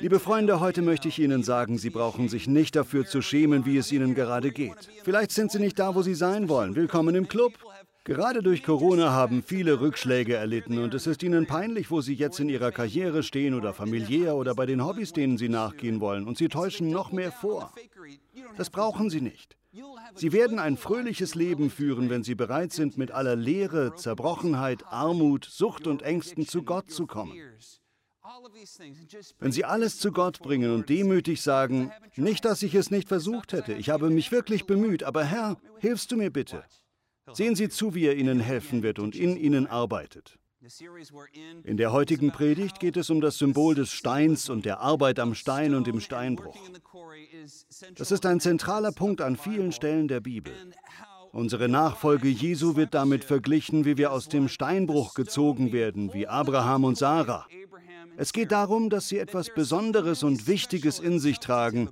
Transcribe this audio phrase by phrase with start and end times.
[0.00, 3.78] Liebe Freunde, heute möchte ich Ihnen sagen, Sie brauchen sich nicht dafür zu schämen, wie
[3.78, 4.90] es Ihnen gerade geht.
[5.04, 6.76] Vielleicht sind Sie nicht da, wo Sie sein wollen.
[6.76, 7.54] Willkommen im Club.
[8.04, 12.38] Gerade durch Corona haben viele Rückschläge erlitten und es ist ihnen peinlich, wo sie jetzt
[12.38, 16.38] in ihrer Karriere stehen oder familiär oder bei den Hobbys, denen sie nachgehen wollen und
[16.38, 17.72] sie täuschen noch mehr vor.
[18.56, 19.56] Das brauchen sie nicht.
[20.14, 25.44] Sie werden ein fröhliches Leben führen, wenn sie bereit sind, mit aller Leere, Zerbrochenheit, Armut,
[25.44, 27.34] Sucht und Ängsten zu Gott zu kommen.
[29.38, 33.52] Wenn Sie alles zu Gott bringen und demütig sagen, nicht, dass ich es nicht versucht
[33.52, 36.64] hätte, ich habe mich wirklich bemüht, aber Herr, hilfst du mir bitte?
[37.32, 40.38] Sehen Sie zu, wie er Ihnen helfen wird und in Ihnen arbeitet.
[41.64, 45.34] In der heutigen Predigt geht es um das Symbol des Steins und der Arbeit am
[45.34, 46.56] Stein und im Steinbruch.
[47.94, 50.52] Das ist ein zentraler Punkt an vielen Stellen der Bibel.
[51.36, 56.84] Unsere Nachfolge Jesu wird damit verglichen, wie wir aus dem Steinbruch gezogen werden, wie Abraham
[56.84, 57.46] und Sarah.
[58.16, 61.90] Es geht darum, dass sie etwas Besonderes und Wichtiges in sich tragen,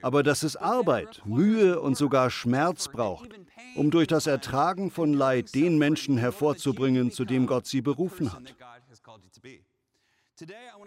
[0.00, 3.38] aber dass es Arbeit, Mühe und sogar Schmerz braucht,
[3.74, 8.56] um durch das Ertragen von Leid den Menschen hervorzubringen, zu dem Gott sie berufen hat.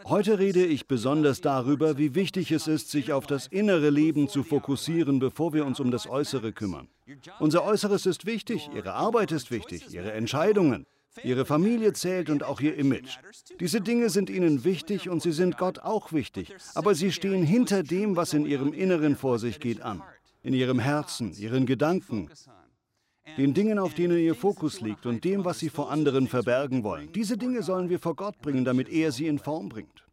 [0.06, 4.42] Heute rede ich besonders darüber, wie wichtig es ist, sich auf das innere Leben zu
[4.42, 6.88] fokussieren, bevor wir uns um das Äußere kümmern.
[7.40, 10.86] Unser Äußeres ist wichtig, Ihre Arbeit ist wichtig, Ihre Entscheidungen.
[11.24, 13.18] Ihre Familie zählt und auch Ihr Image.
[13.60, 17.84] Diese Dinge sind Ihnen wichtig und sie sind Gott auch wichtig, aber sie stehen hinter
[17.84, 20.02] dem, was in Ihrem Inneren vor sich geht, an.
[20.44, 22.30] In Ihrem Herzen, Ihren Gedanken,
[23.38, 27.12] den Dingen, auf denen ihr Fokus liegt und dem, was sie vor anderen verbergen wollen.
[27.14, 30.09] Diese Dinge sollen wir vor Gott bringen, damit er sie in Form bringt.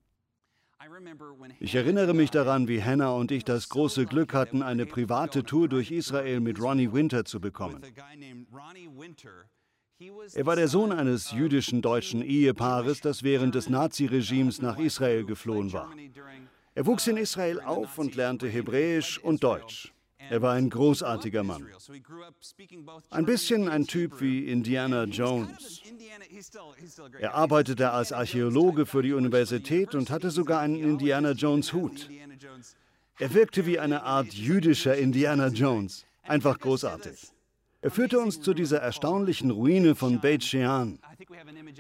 [1.60, 5.68] Ich erinnere mich daran, wie Hannah und ich das große Glück hatten, eine private Tour
[5.68, 7.82] durch Israel mit Ronnie Winter zu bekommen.
[10.34, 15.72] Er war der Sohn eines jüdischen deutschen Ehepaares, das während des Naziregimes nach Israel geflohen
[15.72, 15.90] war.
[16.74, 19.94] Er wuchs in Israel auf und lernte Hebräisch und Deutsch.
[20.18, 21.66] Er war ein großartiger Mann.
[23.10, 25.82] Ein bisschen ein Typ wie Indiana Jones.
[27.20, 32.08] Er arbeitete als Archäologe für die Universität und hatte sogar einen Indiana Jones Hut.
[33.18, 36.04] Er wirkte wie eine Art jüdischer Indiana Jones.
[36.22, 37.28] Einfach großartig.
[37.82, 40.98] Er führte uns zu dieser erstaunlichen Ruine von Beit Shean.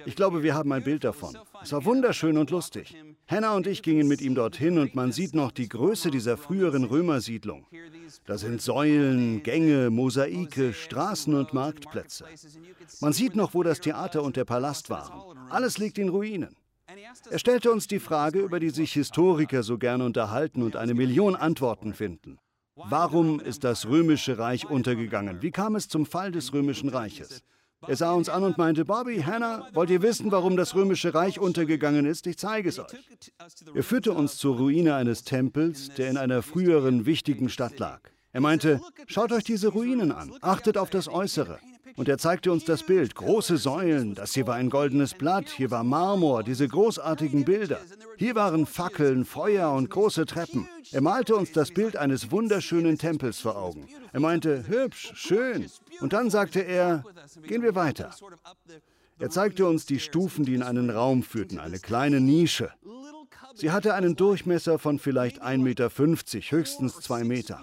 [0.06, 1.36] Ich glaube, wir haben ein Bild davon.
[1.62, 2.96] Es war wunderschön und lustig.
[3.28, 6.84] Hannah und ich gingen mit ihm dorthin und man sieht noch die Größe dieser früheren
[6.84, 7.66] Römersiedlung.
[8.24, 12.24] Da sind Säulen, Gänge, Mosaike, Straßen und Marktplätze.
[13.00, 15.36] Man sieht noch, wo das Theater und der Palast waren.
[15.50, 16.56] Alles liegt in Ruinen.
[17.30, 21.34] Er stellte uns die Frage, über die sich Historiker so gerne unterhalten und eine Million
[21.34, 22.38] Antworten finden.
[22.76, 25.40] Warum ist das römische Reich untergegangen?
[25.40, 27.42] Wie kam es zum Fall des römischen Reiches?
[27.88, 31.38] Er sah uns an und meinte, Bobby, Hannah, wollt ihr wissen, warum das römische Reich
[31.38, 32.26] untergegangen ist?
[32.26, 32.86] Ich zeige es euch.
[33.74, 38.00] Er führte uns zur Ruine eines Tempels, der in einer früheren wichtigen Stadt lag.
[38.32, 41.58] Er meinte, schaut euch diese Ruinen an, achtet auf das Äußere.
[41.94, 45.70] Und er zeigte uns das Bild, große Säulen, das hier war ein goldenes Blatt, hier
[45.70, 47.80] war Marmor, diese großartigen Bilder.
[48.16, 50.68] Hier waren Fackeln, Feuer und große Treppen.
[50.92, 53.88] Er malte uns das Bild eines wunderschönen Tempels vor Augen.
[54.12, 55.66] Er meinte, hübsch, schön.
[56.00, 57.04] Und dann sagte er,
[57.46, 58.10] gehen wir weiter.
[59.18, 62.70] Er zeigte uns die Stufen, die in einen Raum führten, eine kleine Nische.
[63.54, 65.90] Sie hatte einen Durchmesser von vielleicht 1,50 Meter,
[66.50, 67.62] höchstens 2 Meter.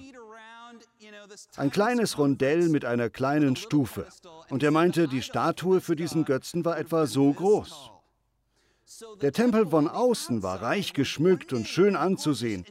[1.56, 4.08] Ein kleines Rondell mit einer kleinen Stufe.
[4.50, 7.92] Und er meinte, die Statue für diesen Götzen war etwa so groß.
[9.22, 12.66] Der Tempel von außen war reich geschmückt und schön anzusehen.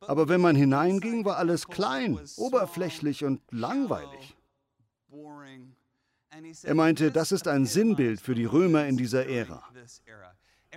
[0.00, 4.36] Aber wenn man hineinging, war alles klein, oberflächlich und langweilig.
[6.62, 9.64] Er meinte, das ist ein Sinnbild für die Römer in dieser Ära.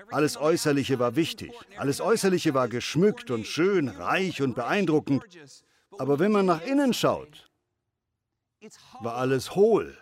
[0.10, 5.24] Alles Äußerliche war wichtig, alles Äußerliche war geschmückt und schön, reich und beeindruckend.
[6.00, 7.52] Aber wenn man nach innen schaut,
[9.02, 9.98] war alles hohl,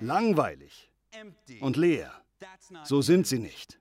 [0.00, 0.90] langweilig
[1.60, 2.12] und leer.
[2.82, 3.78] So sind sie nicht.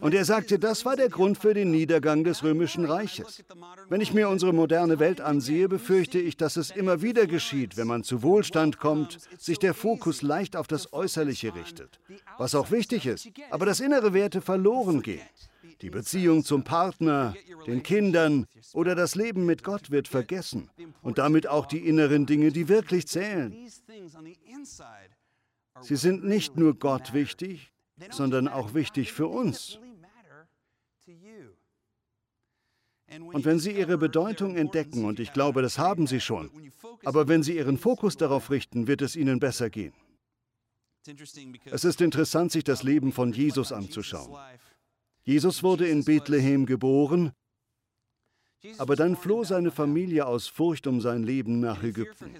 [0.00, 3.42] Und er sagte, das war der Grund für den Niedergang des römischen Reiches.
[3.88, 7.88] Wenn ich mir unsere moderne Welt ansehe, befürchte ich, dass es immer wieder geschieht, wenn
[7.88, 11.98] man zu Wohlstand kommt, sich der Fokus leicht auf das Äußerliche richtet,
[12.36, 15.26] was auch wichtig ist, aber dass innere Werte verloren gehen.
[15.80, 17.34] Die Beziehung zum Partner,
[17.66, 20.70] den Kindern oder das Leben mit Gott wird vergessen
[21.02, 23.54] und damit auch die inneren Dinge, die wirklich zählen.
[25.80, 27.72] Sie sind nicht nur Gott wichtig,
[28.10, 29.78] sondern auch wichtig für uns.
[33.08, 36.50] Und wenn Sie Ihre Bedeutung entdecken, und ich glaube, das haben Sie schon,
[37.04, 39.94] aber wenn Sie Ihren Fokus darauf richten, wird es Ihnen besser gehen.
[41.64, 44.36] Es ist interessant, sich das Leben von Jesus anzuschauen.
[45.28, 47.32] Jesus wurde in Bethlehem geboren,
[48.78, 52.32] aber dann floh seine Familie aus Furcht um sein Leben nach Ägypten.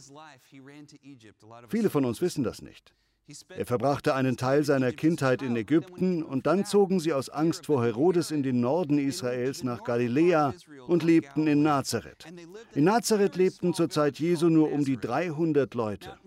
[1.69, 2.95] Viele von uns wissen das nicht.
[3.51, 7.85] Er verbrachte einen Teil seiner Kindheit in Ägypten und dann zogen sie aus Angst vor
[7.85, 10.55] Herodes in den Norden Israels nach Galiläa
[10.87, 12.25] und lebten in Nazareth.
[12.75, 16.19] In Nazareth lebten zur Zeit Jesu nur um die 300 Leute.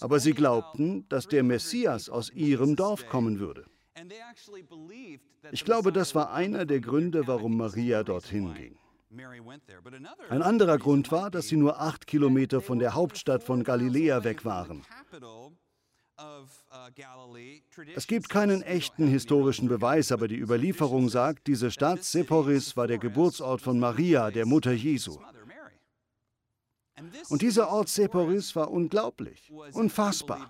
[0.00, 3.66] Aber sie glaubten, dass der Messias aus ihrem Dorf kommen würde.
[5.52, 8.78] Ich glaube, das war einer der Gründe, warum Maria dorthin ging.
[10.28, 14.44] Ein anderer Grund war, dass sie nur acht Kilometer von der Hauptstadt von Galiläa weg
[14.44, 14.84] waren.
[17.96, 22.98] Es gibt keinen echten historischen Beweis, aber die Überlieferung sagt, diese Stadt Seporis war der
[22.98, 25.18] Geburtsort von Maria, der Mutter Jesu.
[27.30, 30.46] Und dieser Ort Seporis war unglaublich, unfassbar.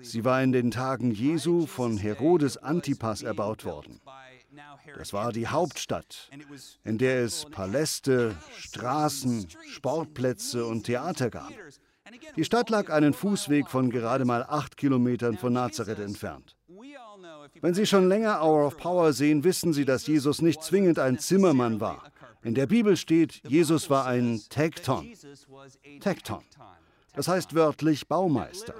[0.00, 4.00] Sie war in den Tagen Jesu von Herodes Antipas erbaut worden.
[4.98, 6.30] Das war die Hauptstadt,
[6.84, 11.52] in der es Paläste, Straßen, Sportplätze und Theater gab.
[12.36, 16.56] Die Stadt lag einen Fußweg von gerade mal acht Kilometern von Nazareth entfernt.
[17.60, 21.18] Wenn Sie schon länger Hour of Power sehen, wissen Sie, dass Jesus nicht zwingend ein
[21.18, 22.10] Zimmermann war.
[22.42, 25.12] In der Bibel steht, Jesus war ein Tekton.
[26.00, 26.42] Tekton.
[27.14, 28.74] Das heißt wörtlich Baumeister.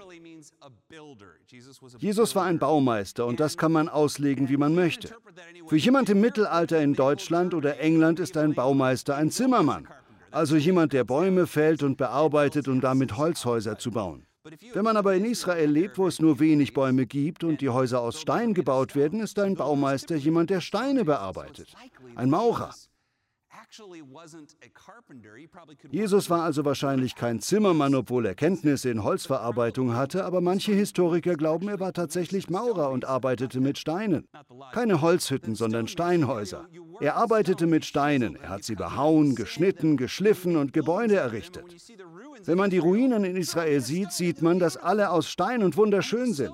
[1.98, 5.14] Jesus war ein Baumeister und das kann man auslegen, wie man möchte.
[5.66, 9.86] Für jemand im Mittelalter in Deutschland oder England ist ein Baumeister ein Zimmermann
[10.32, 14.26] also jemand, der Bäume fällt und bearbeitet, um damit Holzhäuser zu bauen.
[14.72, 18.00] Wenn man aber in Israel lebt, wo es nur wenig Bäume gibt und die Häuser
[18.00, 21.72] aus Stein gebaut werden, ist ein Baumeister jemand, der Steine bearbeitet.
[22.16, 22.74] Ein Maurer.
[25.90, 31.36] Jesus war also wahrscheinlich kein Zimmermann, obwohl er Kenntnisse in Holzverarbeitung hatte, aber manche Historiker
[31.36, 34.28] glauben, er war tatsächlich Maurer und arbeitete mit Steinen.
[34.72, 36.68] Keine Holzhütten, sondern Steinhäuser.
[37.00, 41.64] Er arbeitete mit Steinen, er hat sie behauen, geschnitten, geschliffen und Gebäude errichtet.
[42.44, 46.32] Wenn man die Ruinen in Israel sieht, sieht man, dass alle aus Stein und wunderschön
[46.32, 46.52] sind.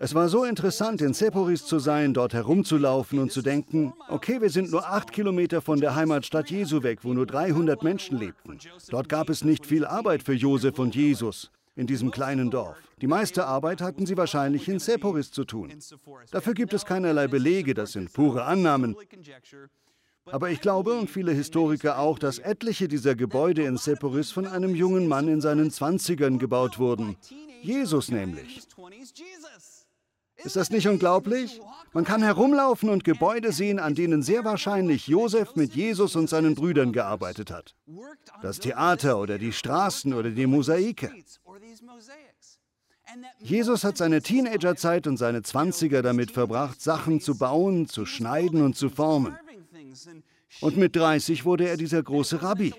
[0.00, 4.50] Es war so interessant, in Seporis zu sein, dort herumzulaufen und zu denken, okay, wir
[4.50, 8.58] sind nur acht Kilometer von der Heimatstadt Jesu weg, wo nur 300 Menschen lebten.
[8.88, 12.76] Dort gab es nicht viel Arbeit für Josef und Jesus in diesem kleinen Dorf.
[13.00, 15.72] Die meiste Arbeit hatten sie wahrscheinlich in Seporis zu tun.
[16.30, 18.94] Dafür gibt es keinerlei Belege, das sind pure Annahmen.
[20.26, 24.74] Aber ich glaube und viele Historiker auch, dass etliche dieser Gebäude in Seporis von einem
[24.74, 27.16] jungen Mann in seinen Zwanzigern gebaut wurden.
[27.62, 28.62] Jesus nämlich.
[30.44, 31.60] Ist das nicht unglaublich?
[31.92, 36.54] Man kann herumlaufen und Gebäude sehen, an denen sehr wahrscheinlich Josef mit Jesus und seinen
[36.54, 37.74] Brüdern gearbeitet hat.
[38.42, 41.12] Das Theater oder die Straßen oder die Mosaike.
[43.40, 48.74] Jesus hat seine Teenagerzeit und seine Zwanziger damit verbracht, Sachen zu bauen, zu schneiden und
[48.74, 49.36] zu formen.
[50.60, 52.74] Und mit 30 wurde er dieser große Rabbi.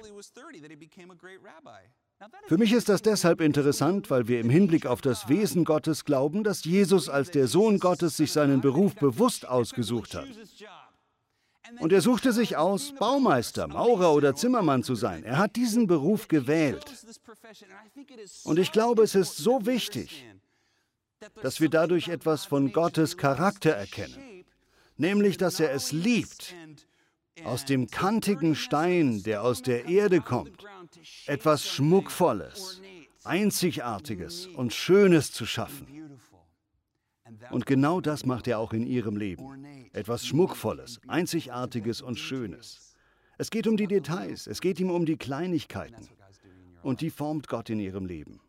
[2.48, 6.44] Für mich ist das deshalb interessant, weil wir im Hinblick auf das Wesen Gottes glauben,
[6.44, 10.28] dass Jesus als der Sohn Gottes sich seinen Beruf bewusst ausgesucht hat.
[11.80, 15.24] Und er suchte sich aus, Baumeister, Maurer oder Zimmermann zu sein.
[15.24, 16.86] Er hat diesen Beruf gewählt.
[18.44, 20.26] Und ich glaube, es ist so wichtig,
[21.42, 24.46] dass wir dadurch etwas von Gottes Charakter erkennen,
[24.98, 26.54] nämlich dass er es liebt,
[27.44, 30.64] aus dem kantigen Stein, der aus der Erde kommt,
[31.26, 32.82] etwas Schmuckvolles,
[33.24, 35.88] Einzigartiges und Schönes zu schaffen.
[37.52, 39.66] Und genau das macht er auch in ihrem Leben.
[39.94, 42.96] Etwas Schmuckvolles, Einzigartiges und Schönes.
[43.38, 46.08] Es geht um die Details, es geht ihm um die Kleinigkeiten.
[46.84, 48.40] Und die formt Gott in ihrem Leben.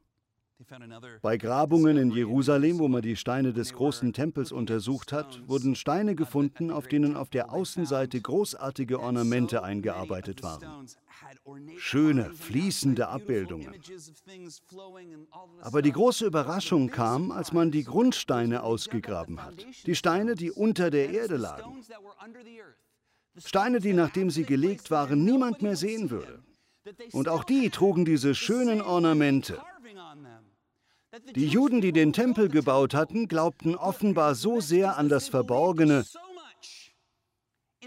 [1.22, 6.14] Bei Grabungen in Jerusalem, wo man die Steine des großen Tempels untersucht hat, wurden Steine
[6.14, 10.86] gefunden, auf denen auf der Außenseite großartige Ornamente eingearbeitet waren.
[11.76, 13.74] Schöne, fließende Abbildungen.
[15.60, 19.54] Aber die große Überraschung kam, als man die Grundsteine ausgegraben hat.
[19.86, 21.82] Die Steine, die unter der Erde lagen.
[23.36, 26.42] Steine, die nachdem sie gelegt waren, niemand mehr sehen würde.
[27.12, 29.58] Und auch die trugen diese schönen Ornamente.
[31.34, 36.04] Die Juden, die den Tempel gebaut hatten, glaubten offenbar so sehr an das Verborgene,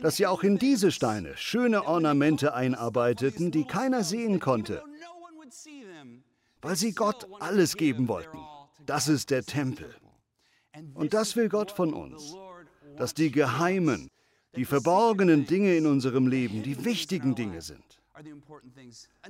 [0.02, 4.84] dass sie auch in diese Steine schöne Ornamente einarbeiteten, die keiner sehen konnte,
[6.62, 8.38] weil sie Gott alles geben wollten.
[8.86, 9.94] Das ist der Tempel.
[10.94, 12.36] Und das will Gott von uns,
[12.96, 14.10] dass die geheimen,
[14.56, 17.84] die verborgenen Dinge in unserem Leben die wichtigen Dinge sind.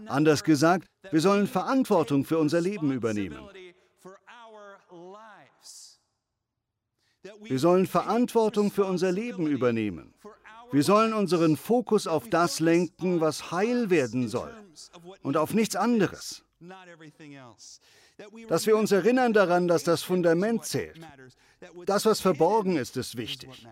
[0.06, 3.40] Anders gesagt, wir sollen Verantwortung für unser Leben übernehmen.
[7.44, 10.14] Wir sollen Verantwortung für unser Leben übernehmen.
[10.72, 14.54] Wir sollen unseren Fokus auf das lenken, was heil werden soll
[15.24, 16.44] und auf nichts anderes.
[18.48, 21.00] Dass wir uns erinnern daran, dass das Fundament zählt.
[21.86, 23.68] Das, was verborgen ist, ist wichtig.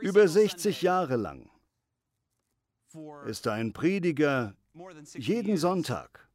[0.00, 1.50] Über 60 Jahre lang
[3.26, 4.54] ist ein Prediger
[5.14, 6.28] jeden Sonntag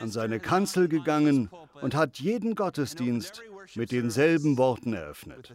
[0.00, 3.42] an seine Kanzel gegangen und hat jeden Gottesdienst
[3.74, 5.52] mit denselben Worten eröffnet.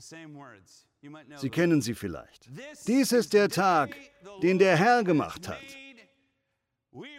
[1.35, 2.49] Sie kennen sie vielleicht.
[2.87, 3.95] Dies ist der Tag,
[4.41, 5.61] den der Herr gemacht hat.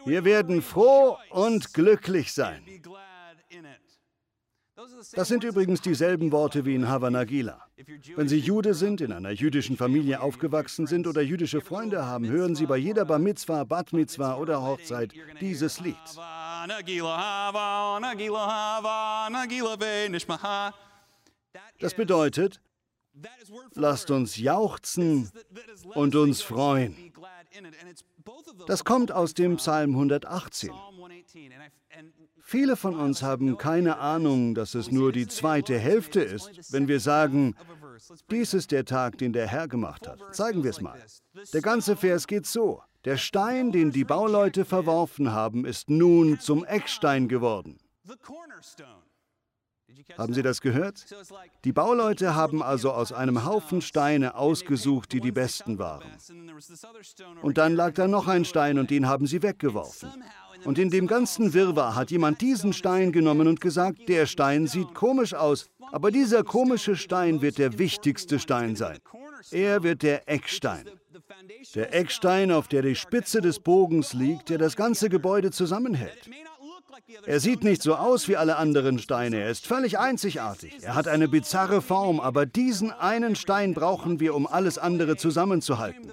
[0.04, 2.62] Wir werden froh und glücklich sein.
[5.12, 7.66] Das sind übrigens dieselben Worte wie in Havanagila.
[8.14, 12.54] Wenn Sie Jude sind, in einer jüdischen Familie aufgewachsen sind oder jüdische Freunde haben, hören
[12.54, 15.96] Sie bei jeder Bar Mitzvah, Bat Mitzvah oder Hochzeit dieses Lied.
[21.78, 22.60] Das bedeutet,
[23.74, 25.30] lasst uns jauchzen
[25.94, 27.12] und uns freuen.
[28.66, 30.70] Das kommt aus dem Psalm 118.
[32.42, 37.00] Viele von uns haben keine Ahnung, dass es nur die zweite Hälfte ist, wenn wir
[37.00, 37.54] sagen,
[38.30, 40.34] dies ist der Tag, den der Herr gemacht hat.
[40.34, 40.98] Zeigen wir es mal.
[41.52, 42.82] Der ganze Vers geht so.
[43.04, 47.78] Der Stein, den die Bauleute verworfen haben, ist nun zum Eckstein geworden.
[50.16, 51.04] Haben Sie das gehört?
[51.64, 56.04] Die Bauleute haben also aus einem Haufen Steine ausgesucht, die die besten waren.
[57.42, 60.10] Und dann lag da noch ein Stein und den haben sie weggeworfen.
[60.64, 64.94] Und in dem ganzen Wirrwarr hat jemand diesen Stein genommen und gesagt, der Stein sieht
[64.94, 68.98] komisch aus, aber dieser komische Stein wird der wichtigste Stein sein.
[69.50, 70.84] Er wird der Eckstein.
[71.74, 76.28] Der Eckstein, auf der die Spitze des Bogens liegt, der das ganze Gebäude zusammenhält.
[77.24, 80.78] Er sieht nicht so aus wie alle anderen Steine, er ist völlig einzigartig.
[80.82, 86.12] Er hat eine bizarre Form, aber diesen einen Stein brauchen wir, um alles andere zusammenzuhalten.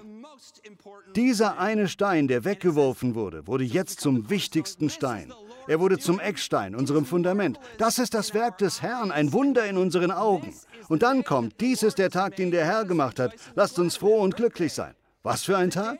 [1.14, 5.32] Dieser eine Stein, der weggeworfen wurde, wurde jetzt zum wichtigsten Stein.
[5.66, 7.58] Er wurde zum Eckstein, unserem Fundament.
[7.78, 10.54] Das ist das Werk des Herrn, ein Wunder in unseren Augen.
[10.88, 13.34] Und dann kommt, dies ist der Tag, den der Herr gemacht hat.
[13.54, 14.94] Lasst uns froh und glücklich sein.
[15.26, 15.98] Was für ein Tag?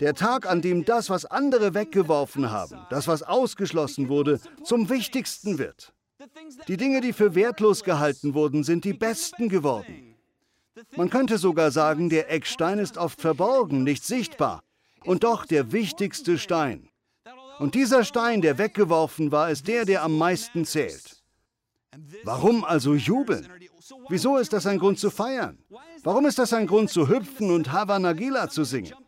[0.00, 5.58] Der Tag, an dem das, was andere weggeworfen haben, das, was ausgeschlossen wurde, zum Wichtigsten
[5.58, 5.92] wird.
[6.66, 10.14] Die Dinge, die für wertlos gehalten wurden, sind die besten geworden.
[10.96, 14.62] Man könnte sogar sagen, der Eckstein ist oft verborgen, nicht sichtbar,
[15.04, 16.88] und doch der wichtigste Stein.
[17.58, 21.21] Und dieser Stein, der weggeworfen war, ist der, der am meisten zählt.
[22.24, 23.48] Warum also jubeln?
[24.08, 25.58] Wieso ist das ein Grund zu feiern?
[26.02, 28.94] Warum ist das ein Grund zu hüpfen und Havanagila zu singen?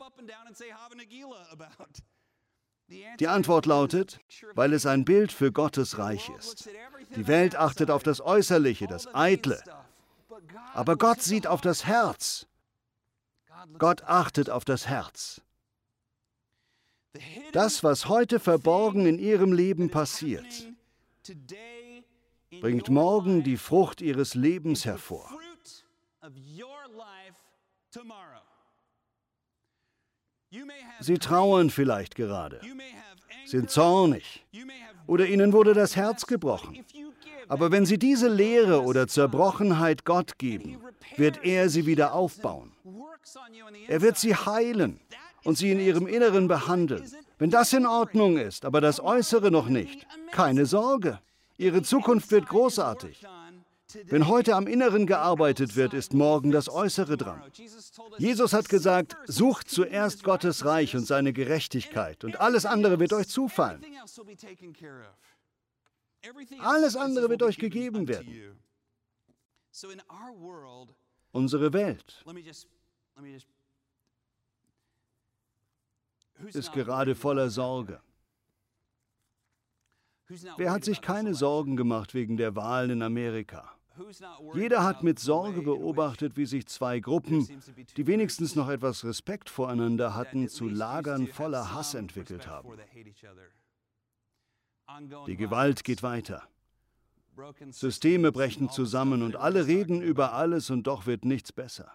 [3.19, 4.21] Die Antwort lautet,
[4.55, 6.69] weil es ein Bild für Gottes Reich ist.
[7.17, 9.62] Die Welt achtet auf das Äußerliche, das Eitle.
[10.75, 12.47] Aber Gott sieht auf das Herz.
[13.79, 15.41] Gott achtet auf das Herz.
[17.53, 20.69] Das, was heute verborgen in ihrem Leben passiert,
[22.61, 25.29] bringt morgen die Frucht ihres Lebens hervor.
[31.01, 32.61] Sie trauern vielleicht gerade,
[33.45, 34.45] sind zornig
[35.07, 36.85] oder ihnen wurde das Herz gebrochen.
[37.49, 40.81] Aber wenn sie diese Leere oder Zerbrochenheit Gott geben,
[41.17, 42.73] wird er sie wieder aufbauen.
[43.89, 45.01] Er wird sie heilen
[45.45, 47.05] und sie in ihrem Inneren behandeln.
[47.39, 51.21] Wenn das in Ordnung ist, aber das Äußere noch nicht, keine Sorge.
[51.57, 53.25] Ihre Zukunft wird großartig.
[54.05, 57.41] Wenn heute am Inneren gearbeitet wird, ist morgen das Äußere dran.
[58.19, 63.29] Jesus hat gesagt, sucht zuerst Gottes Reich und seine Gerechtigkeit und alles andere wird euch
[63.29, 63.85] zufallen.
[66.59, 68.59] Alles andere wird euch gegeben werden.
[71.33, 72.25] Unsere Welt
[76.53, 78.01] ist gerade voller Sorge.
[80.57, 83.71] Wer hat sich keine Sorgen gemacht wegen der Wahlen in Amerika?
[84.55, 87.47] Jeder hat mit Sorge beobachtet, wie sich zwei Gruppen,
[87.97, 92.71] die wenigstens noch etwas Respekt voreinander hatten, zu Lagern voller Hass entwickelt haben.
[95.26, 96.49] Die Gewalt geht weiter.
[97.71, 101.93] Systeme brechen zusammen und alle reden über alles und doch wird nichts besser.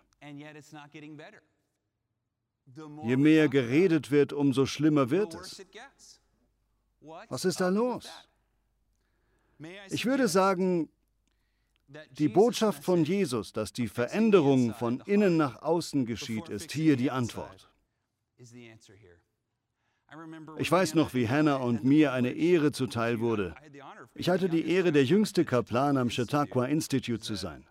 [3.04, 5.66] Je mehr geredet wird, umso schlimmer wird es.
[7.30, 8.10] Was ist da los?
[9.90, 10.90] Ich würde sagen,
[12.12, 17.12] die Botschaft von Jesus, dass die Veränderung von innen nach außen geschieht, ist hier die
[17.12, 17.70] Antwort.
[20.58, 23.56] Ich weiß noch, wie Hannah und mir eine Ehre zuteil wurde.
[24.16, 27.66] Ich hatte die Ehre, der jüngste Kaplan am Chautauqua Institute zu sein.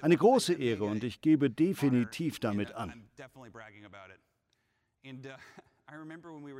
[0.00, 3.08] Eine große Ehre und ich gebe definitiv damit an.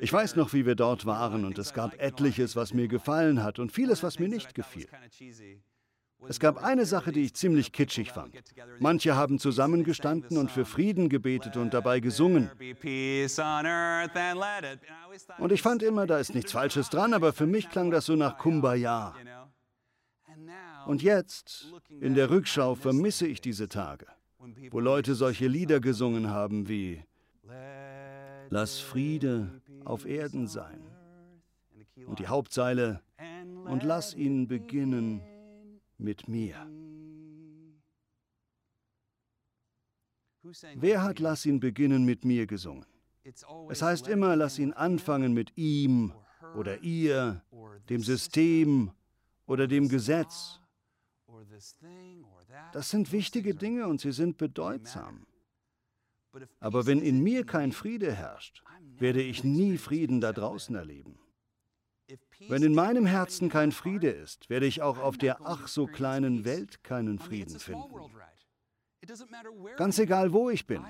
[0.00, 3.59] Ich weiß noch, wie wir dort waren und es gab etliches, was mir gefallen hat
[3.59, 4.88] und vieles, was mir nicht gefiel.
[6.28, 8.35] Es gab eine Sache, die ich ziemlich kitschig fand.
[8.78, 12.50] Manche haben zusammengestanden und für Frieden gebetet und dabei gesungen.
[15.38, 18.16] Und ich fand immer, da ist nichts Falsches dran, aber für mich klang das so
[18.16, 19.14] nach Kumbaya.
[20.87, 24.06] Und jetzt, in der Rückschau, vermisse ich diese Tage,
[24.71, 27.02] wo Leute solche Lieder gesungen haben wie
[28.50, 30.81] Lass Friede auf Erden sein.
[32.07, 33.03] Und die Hauptzeile,
[33.65, 35.21] und lass ihn beginnen
[35.99, 36.67] mit mir.
[40.76, 42.87] Wer hat Lass ihn beginnen mit mir gesungen?
[43.69, 46.12] Es heißt immer, lass ihn anfangen mit ihm
[46.55, 47.43] oder ihr,
[47.88, 48.93] dem System
[49.47, 50.61] oder dem Gesetz.
[52.73, 55.26] Das sind wichtige Dinge und sie sind bedeutsam.
[56.61, 58.62] Aber wenn in mir kein Friede herrscht,
[58.99, 61.19] werde ich nie Frieden da draußen erleben.
[62.49, 66.45] Wenn in meinem Herzen kein Friede ist, werde ich auch auf der ach so kleinen
[66.45, 67.90] Welt keinen Frieden finden.
[69.76, 70.83] Ganz egal, wo ich bin.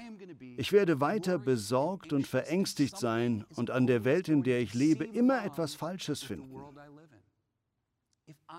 [0.57, 5.05] Ich werde weiter besorgt und verängstigt sein und an der Welt, in der ich lebe,
[5.05, 6.57] immer etwas Falsches finden.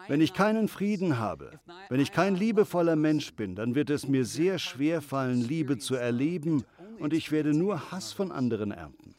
[0.07, 4.25] Wenn ich keinen Frieden habe, wenn ich kein liebevoller Mensch bin, dann wird es mir
[4.25, 6.63] sehr schwer fallen, Liebe zu erleben
[6.99, 9.15] und ich werde nur Hass von anderen ernten.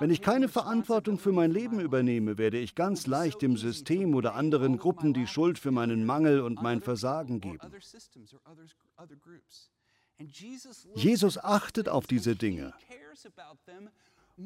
[0.00, 4.34] Wenn ich keine Verantwortung für mein Leben übernehme, werde ich ganz leicht dem System oder
[4.34, 7.72] anderen Gruppen die Schuld für meinen Mangel und mein Versagen geben.
[10.94, 12.72] Jesus achtet auf diese Dinge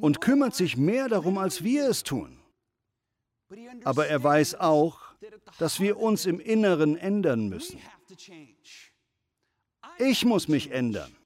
[0.01, 2.39] und kümmert sich mehr darum, als wir es tun.
[3.85, 5.01] Aber er weiß auch,
[5.59, 7.81] dass wir uns im Inneren ändern müssen.
[9.99, 11.18] Ich muss mich ändern.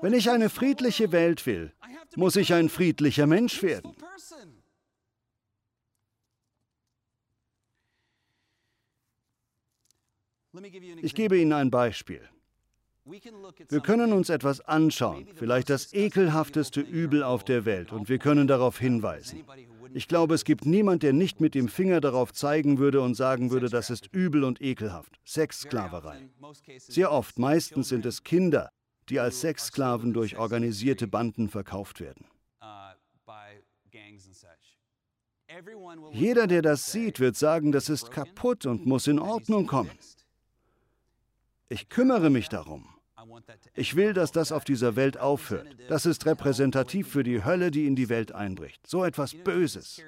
[0.00, 1.72] Wenn ich eine friedliche Welt will,
[2.14, 3.94] muss ich ein friedlicher Mensch werden.
[11.02, 12.22] Ich gebe Ihnen ein Beispiel.
[13.04, 18.48] Wir können uns etwas anschauen, vielleicht das ekelhafteste Übel auf der Welt, und wir können
[18.48, 19.44] darauf hinweisen.
[19.94, 23.50] Ich glaube, es gibt niemand, der nicht mit dem Finger darauf zeigen würde und sagen
[23.50, 25.20] würde, das ist übel und ekelhaft.
[25.24, 26.28] Sexsklaverei.
[26.78, 28.70] Sehr oft, meistens sind es Kinder,
[29.08, 32.26] die als Sexsklaven durch organisierte Banden verkauft werden.
[36.12, 39.90] Jeder, der das sieht, wird sagen, das ist kaputt und muss in Ordnung kommen.
[41.68, 42.95] Ich kümmere mich darum.
[43.74, 45.66] Ich will, dass das auf dieser Welt aufhört.
[45.88, 48.86] Das ist repräsentativ für die Hölle, die in die Welt einbricht.
[48.86, 50.02] So etwas Böses.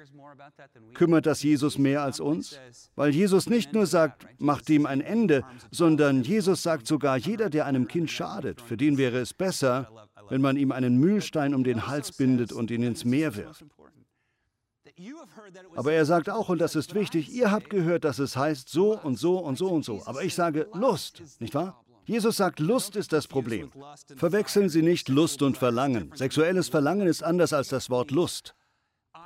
[0.93, 2.59] Kümmert das Jesus mehr als uns?
[2.95, 7.65] Weil Jesus nicht nur sagt, macht dem ein Ende, sondern Jesus sagt sogar, jeder, der
[7.65, 9.89] einem Kind schadet, für den wäre es besser,
[10.29, 13.65] wenn man ihm einen Mühlstein um den Hals bindet und ihn ins Meer wirft.
[15.75, 18.99] Aber er sagt auch, und das ist wichtig, ihr habt gehört, dass es heißt so
[18.99, 20.01] und so und so und so.
[20.05, 21.83] Aber ich sage Lust, nicht wahr?
[22.09, 23.69] Jesus sagt, Lust ist das Problem.
[24.15, 26.11] Verwechseln Sie nicht Lust und Verlangen.
[26.15, 28.55] Sexuelles Verlangen ist anders als das Wort Lust.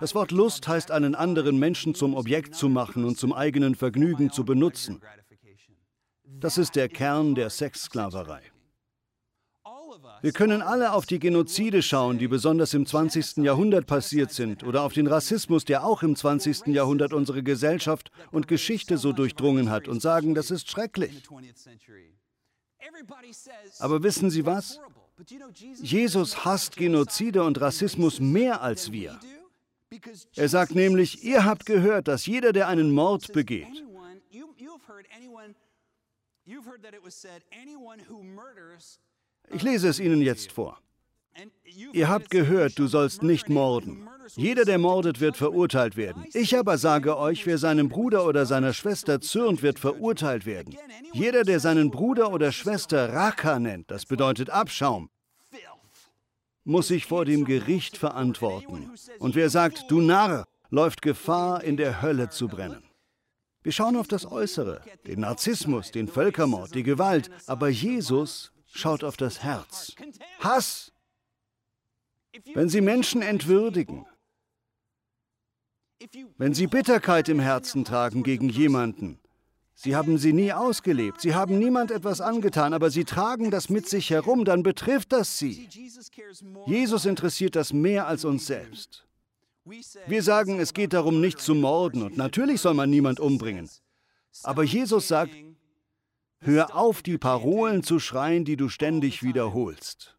[0.02, 4.32] Das Wort Lust heißt, einen anderen Menschen zum Objekt zu machen und zum eigenen Vergnügen
[4.32, 5.02] zu benutzen.
[6.26, 8.42] Das ist der Kern der Sexsklaverei.
[10.22, 13.38] Wir können alle auf die Genozide schauen, die besonders im 20.
[13.38, 16.68] Jahrhundert passiert sind, oder auf den Rassismus, der auch im 20.
[16.68, 21.24] Jahrhundert unsere Gesellschaft und Geschichte so durchdrungen hat, und sagen, das ist schrecklich.
[23.80, 24.80] Aber wissen Sie was?
[25.82, 29.20] Jesus hasst Genozide und Rassismus mehr als wir.
[30.36, 33.68] Er sagt nämlich, ihr habt gehört, dass jeder, der einen Mord begeht,
[39.50, 40.82] ich lese es Ihnen jetzt vor.
[41.92, 44.08] Ihr habt gehört, du sollst nicht morden.
[44.36, 46.26] Jeder, der mordet, wird verurteilt werden.
[46.34, 50.76] Ich aber sage euch, wer seinem Bruder oder seiner Schwester zürnt, wird verurteilt werden.
[51.12, 55.10] Jeder, der seinen Bruder oder Schwester Raka nennt, das bedeutet Abschaum,
[56.64, 58.92] muss sich vor dem Gericht verantworten.
[59.20, 62.84] Und wer sagt, du Narr, läuft Gefahr, in der Hölle zu brennen.
[63.64, 69.18] Wir schauen auf das Äußere, den Narzissmus, den Völkermord, die Gewalt, aber Jesus schaut auf
[69.18, 69.94] das Herz.
[70.40, 70.93] Hass,
[72.54, 74.06] wenn Sie Menschen entwürdigen,
[76.38, 79.20] wenn Sie Bitterkeit im Herzen tragen gegen jemanden,
[79.76, 83.90] Sie haben sie nie ausgelebt, sie haben niemand etwas angetan, aber sie tragen das mit
[83.90, 85.68] sich herum, dann betrifft das sie.
[86.66, 89.06] Jesus interessiert das mehr als uns selbst.
[90.08, 93.70] Wir sagen, es geht darum, nicht zu morden und natürlich soll man niemand umbringen.
[94.44, 95.34] Aber Jesus sagt,
[96.40, 100.13] hör auf, die Parolen zu schreien, die du ständig wiederholst.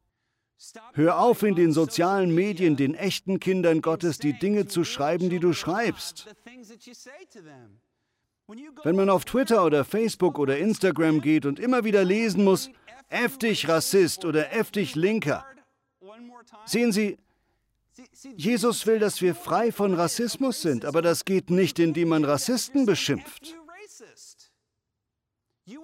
[0.93, 5.41] Hör auf, in den sozialen Medien den echten Kindern Gottes die Dinge zu schreiben, die
[5.41, 6.29] du schreibst.
[8.83, 12.71] Wenn man auf Twitter oder Facebook oder Instagram geht und immer wieder lesen muss,
[13.09, 15.45] heftig Rassist oder heftig Linker.
[16.67, 17.17] Sehen Sie,
[18.37, 22.87] Jesus will, dass wir frei von Rassismus sind, aber das geht nicht, indem man Rassisten
[22.87, 23.57] beschimpft.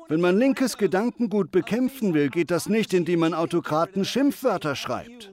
[0.09, 5.31] Wenn man linkes Gedankengut bekämpfen will, geht das nicht, indem man Autokraten Schimpfwörter schreibt.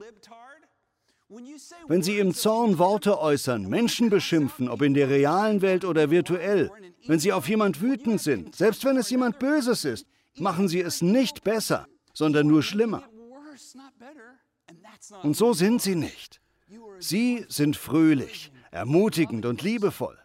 [1.86, 6.70] Wenn Sie im Zorn Worte äußern, Menschen beschimpfen, ob in der realen Welt oder virtuell,
[7.06, 10.06] wenn Sie auf jemand wütend sind, selbst wenn es jemand Böses ist,
[10.36, 13.02] machen Sie es nicht besser, sondern nur schlimmer.
[15.22, 16.40] Und so sind Sie nicht.
[16.98, 20.18] Sie sind fröhlich, ermutigend und liebevoll.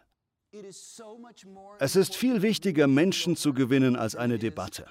[1.78, 4.86] Es ist viel wichtiger, Menschen zu gewinnen, als eine Debatte.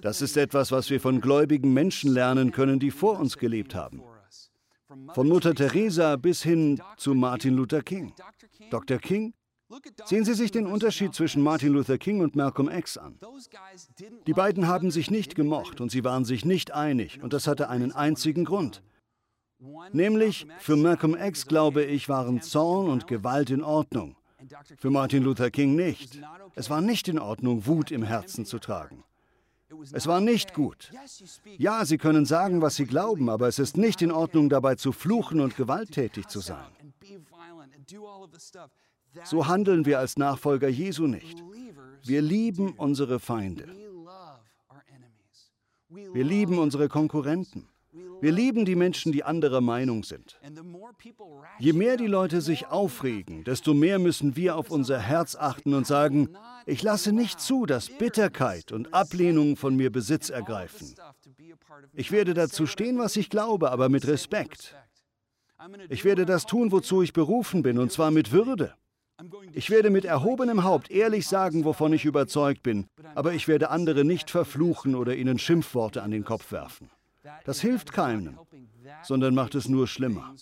[0.00, 4.02] Das ist etwas, was wir von gläubigen Menschen lernen können, die vor uns gelebt haben.
[5.14, 8.12] Von Mutter Teresa bis hin zu Martin Luther King.
[8.70, 8.98] Dr.
[8.98, 9.34] King?
[10.04, 13.16] Sehen Sie sich den Unterschied zwischen Martin Luther King und Malcolm X an.
[14.26, 17.68] Die beiden haben sich nicht gemocht und sie waren sich nicht einig und das hatte
[17.68, 18.82] einen einzigen Grund.
[19.92, 24.16] Nämlich, für Malcolm X, glaube ich, waren Zorn und Gewalt in Ordnung.
[24.78, 26.18] Für Martin Luther King nicht.
[26.54, 29.04] Es war nicht in Ordnung, Wut im Herzen zu tragen.
[29.92, 30.90] Es war nicht gut.
[31.58, 34.92] Ja, Sie können sagen, was Sie glauben, aber es ist nicht in Ordnung, dabei zu
[34.92, 36.66] fluchen und gewalttätig zu sein.
[39.24, 41.42] So handeln wir als Nachfolger Jesu nicht.
[42.04, 43.68] Wir lieben unsere Feinde.
[45.88, 47.68] Wir lieben unsere Konkurrenten.
[48.20, 50.38] Wir lieben die Menschen, die anderer Meinung sind.
[51.58, 55.86] Je mehr die Leute sich aufregen, desto mehr müssen wir auf unser Herz achten und
[55.86, 56.28] sagen,
[56.66, 60.94] ich lasse nicht zu, dass Bitterkeit und Ablehnung von mir Besitz ergreifen.
[61.92, 64.76] Ich werde dazu stehen, was ich glaube, aber mit Respekt.
[65.88, 68.74] Ich werde das tun, wozu ich berufen bin, und zwar mit Würde.
[69.52, 74.04] Ich werde mit erhobenem Haupt ehrlich sagen, wovon ich überzeugt bin, aber ich werde andere
[74.04, 76.90] nicht verfluchen oder ihnen Schimpfworte an den Kopf werfen.
[77.44, 78.38] Das hilft keinem,
[79.02, 80.34] sondern macht es nur schlimmer.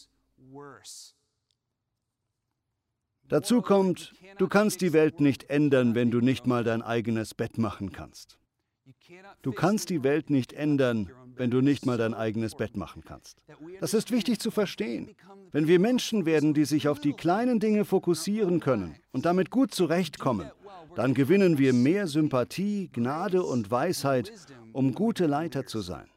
[3.28, 7.58] Dazu kommt, du kannst die Welt nicht ändern, wenn du nicht mal dein eigenes Bett
[7.58, 8.38] machen kannst.
[9.42, 13.38] Du kannst die Welt nicht ändern, wenn du nicht mal dein eigenes Bett machen kannst.
[13.80, 15.14] Das ist wichtig zu verstehen.
[15.52, 19.74] Wenn wir Menschen werden, die sich auf die kleinen Dinge fokussieren können und damit gut
[19.74, 20.50] zurechtkommen,
[20.96, 24.32] dann gewinnen wir mehr Sympathie, Gnade und Weisheit,
[24.72, 26.08] um gute Leiter zu sein.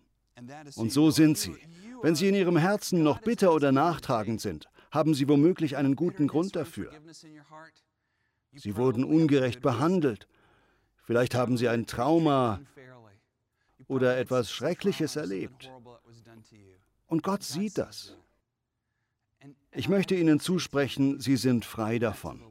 [0.75, 1.55] Und so sind sie.
[2.01, 6.27] Wenn sie in ihrem Herzen noch bitter oder nachtragend sind, haben sie womöglich einen guten
[6.27, 6.91] Grund dafür.
[8.53, 10.27] Sie wurden ungerecht behandelt.
[11.03, 12.61] Vielleicht haben sie ein Trauma
[13.87, 15.71] oder etwas Schreckliches erlebt.
[17.07, 18.17] Und Gott sieht das.
[19.71, 22.41] Ich möchte Ihnen zusprechen, Sie sind frei davon.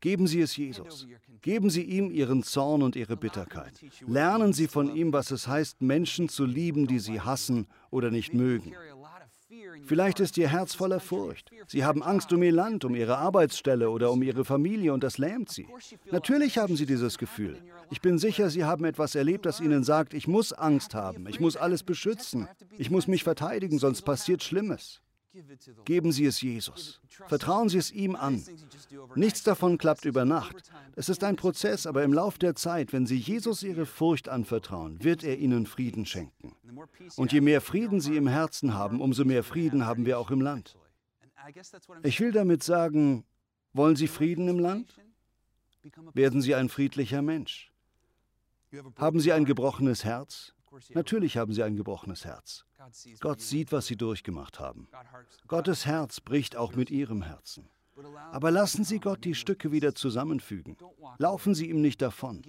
[0.00, 1.06] Geben Sie es Jesus.
[1.42, 3.80] Geben Sie ihm Ihren Zorn und Ihre Bitterkeit.
[4.06, 8.34] Lernen Sie von ihm, was es heißt, Menschen zu lieben, die Sie hassen oder nicht
[8.34, 8.74] mögen.
[9.84, 11.50] Vielleicht ist Ihr Herz voller Furcht.
[11.68, 15.18] Sie haben Angst um Ihr Land, um Ihre Arbeitsstelle oder um Ihre Familie und das
[15.18, 15.68] lähmt Sie.
[16.10, 17.62] Natürlich haben Sie dieses Gefühl.
[17.90, 21.38] Ich bin sicher, Sie haben etwas erlebt, das Ihnen sagt, ich muss Angst haben, ich
[21.38, 25.00] muss alles beschützen, ich muss mich verteidigen, sonst passiert Schlimmes.
[25.84, 27.00] Geben Sie es Jesus.
[27.26, 28.42] Vertrauen Sie es ihm an.
[29.14, 30.70] Nichts davon klappt über Nacht.
[30.94, 35.02] Es ist ein Prozess, aber im Lauf der Zeit, wenn Sie Jesus Ihre Furcht anvertrauen,
[35.02, 36.54] wird er Ihnen Frieden schenken.
[37.16, 40.40] Und je mehr Frieden Sie im Herzen haben, umso mehr Frieden haben wir auch im
[40.40, 40.76] Land.
[42.02, 43.24] Ich will damit sagen,
[43.72, 45.00] wollen Sie Frieden im Land?
[46.14, 47.72] Werden Sie ein friedlicher Mensch.
[48.96, 50.55] Haben Sie ein gebrochenes Herz?
[50.94, 52.64] Natürlich haben sie ein gebrochenes Herz.
[53.20, 54.88] Gott sieht, was sie durchgemacht haben.
[55.46, 57.68] Gottes Herz bricht auch mit ihrem Herzen.
[58.32, 60.76] Aber lassen Sie Gott die Stücke wieder zusammenfügen.
[61.18, 62.42] Laufen Sie ihm nicht davon.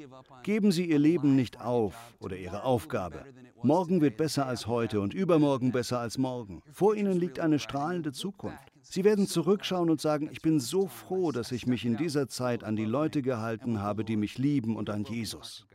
[0.43, 3.23] Geben Sie Ihr Leben nicht auf oder Ihre Aufgabe.
[3.63, 6.61] Morgen wird besser als heute und übermorgen besser als morgen.
[6.71, 8.73] Vor Ihnen liegt eine strahlende Zukunft.
[8.81, 12.63] Sie werden zurückschauen und sagen, ich bin so froh, dass ich mich in dieser Zeit
[12.63, 15.65] an die Leute gehalten habe, die mich lieben und an Jesus.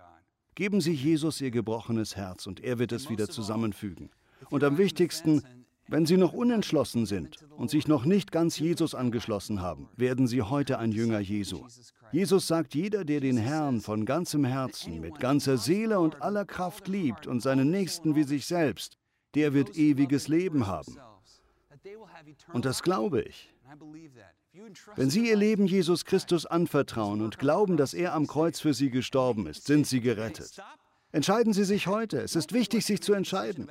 [0.54, 4.10] Geben Sie Jesus Ihr gebrochenes Herz und er wird es wieder zusammenfügen.
[4.50, 5.42] Und am wichtigsten,
[5.88, 10.40] Wenn Sie noch unentschlossen sind und sich noch nicht ganz Jesus angeschlossen haben, werden Sie
[10.40, 11.66] heute ein Jünger Jesu.
[12.12, 16.88] Jesus sagt, jeder, der den Herrn von ganzem Herzen, mit ganzer Seele und aller Kraft
[16.88, 18.96] liebt und seinen Nächsten wie sich selbst,
[19.34, 20.96] der wird ewiges Leben haben.
[22.52, 23.52] Und das glaube ich.
[24.96, 28.90] Wenn Sie Ihr Leben Jesus Christus anvertrauen und glauben, dass er am Kreuz für Sie
[28.90, 30.62] gestorben ist, sind Sie gerettet.
[31.10, 32.20] Entscheiden Sie sich heute.
[32.20, 33.70] Es ist wichtig, sich zu entscheiden.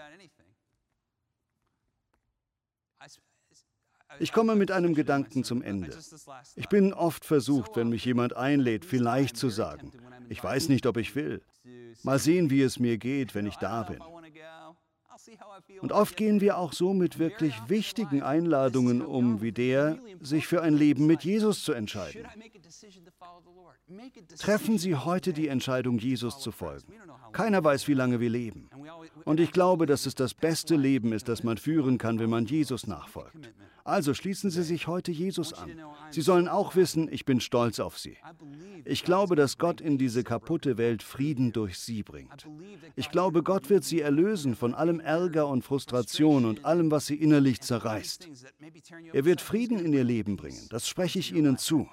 [4.19, 5.97] Ich komme mit einem Gedanken zum Ende.
[6.55, 9.91] Ich bin oft versucht, wenn mich jemand einlädt, vielleicht zu sagen,
[10.29, 11.41] ich weiß nicht, ob ich will.
[12.03, 13.99] Mal sehen, wie es mir geht, wenn ich da bin.
[15.81, 20.61] Und oft gehen wir auch so mit wirklich wichtigen Einladungen um, wie der, sich für
[20.61, 22.25] ein Leben mit Jesus zu entscheiden.
[24.37, 26.93] Treffen Sie heute die Entscheidung, Jesus zu folgen.
[27.33, 28.69] Keiner weiß, wie lange wir leben.
[29.25, 32.45] Und ich glaube, dass es das beste Leben ist, das man führen kann, wenn man
[32.45, 33.51] Jesus nachfolgt.
[33.83, 35.71] Also schließen Sie sich heute Jesus an.
[36.09, 38.17] Sie sollen auch wissen, ich bin stolz auf Sie.
[38.85, 42.47] Ich glaube, dass Gott in diese kaputte Welt Frieden durch Sie bringt.
[42.95, 47.15] Ich glaube, Gott wird Sie erlösen von allem Ärger und Frustration und allem, was Sie
[47.15, 48.29] innerlich zerreißt.
[49.13, 50.67] Er wird Frieden in Ihr Leben bringen.
[50.69, 51.87] Das spreche ich Ihnen zu.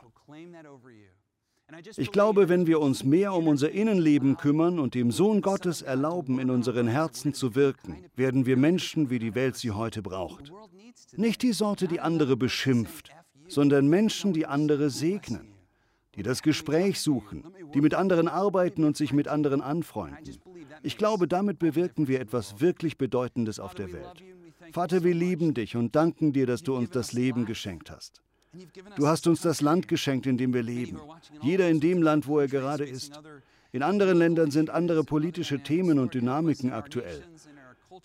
[1.97, 6.39] Ich glaube, wenn wir uns mehr um unser Innenleben kümmern und dem Sohn Gottes erlauben,
[6.39, 10.51] in unseren Herzen zu wirken, werden wir Menschen, wie die Welt sie heute braucht.
[11.17, 13.11] Nicht die Sorte, die andere beschimpft,
[13.49, 15.55] sondern Menschen, die andere segnen,
[16.15, 20.39] die das Gespräch suchen, die mit anderen arbeiten und sich mit anderen anfreunden.
[20.83, 24.23] Ich glaube, damit bewirken wir etwas wirklich Bedeutendes auf der Welt.
[24.73, 28.23] Vater, wir lieben dich und danken dir, dass du uns das Leben geschenkt hast.
[28.97, 30.99] Du hast uns das Land geschenkt, in dem wir leben.
[31.43, 33.21] Jeder in dem Land, wo er gerade ist.
[33.73, 37.23] In anderen Ländern sind andere politische Themen und Dynamiken aktuell.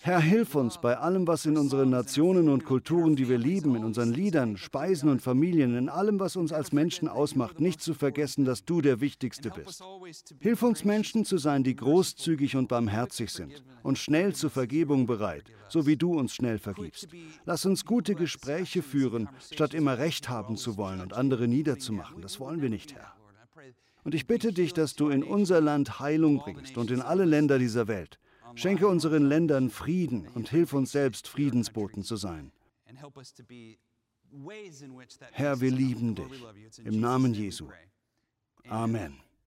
[0.00, 3.84] Herr, hilf uns bei allem, was in unseren Nationen und Kulturen, die wir lieben, in
[3.84, 8.44] unseren Liedern, Speisen und Familien, in allem, was uns als Menschen ausmacht, nicht zu vergessen,
[8.44, 9.82] dass du der Wichtigste bist.
[10.40, 15.44] Hilf uns Menschen zu sein, die großzügig und barmherzig sind und schnell zur Vergebung bereit,
[15.68, 17.08] so wie du uns schnell vergibst.
[17.44, 22.22] Lass uns gute Gespräche führen, statt immer Recht haben zu wollen und andere niederzumachen.
[22.22, 23.14] Das wollen wir nicht, Herr.
[24.04, 27.58] Und ich bitte dich, dass du in unser Land Heilung bringst und in alle Länder
[27.58, 28.18] dieser Welt.
[28.54, 32.52] Schenke unseren Ländern Frieden und hilf uns selbst, Friedensboten zu sein.
[35.32, 36.44] Herr, wir lieben dich.
[36.84, 37.68] Im Namen Jesu.
[38.68, 39.23] Amen.